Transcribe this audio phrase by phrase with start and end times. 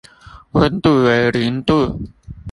[0.53, 2.01] 溫度為零度